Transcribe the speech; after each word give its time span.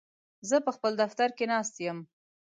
زه 0.49 0.57
په 0.65 0.71
خپل 0.75 0.91
دفتر 1.03 1.29
کې 1.37 1.45
ناست 1.53 1.75
یم. 1.85 1.99